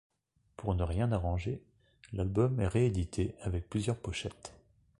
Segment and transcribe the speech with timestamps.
[0.57, 1.61] Pour ne rien arranger,
[2.11, 4.51] l'album est réédité avec plusieurs pochettes.